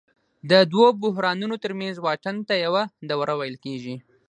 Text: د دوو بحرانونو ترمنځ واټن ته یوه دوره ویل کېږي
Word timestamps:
د 0.49 0.51
دوو 0.71 0.87
بحرانونو 1.03 1.55
ترمنځ 1.63 1.95
واټن 1.99 2.35
ته 2.47 2.53
یوه 2.65 2.83
دوره 3.09 3.33
ویل 3.39 3.55
کېږي 3.65 3.95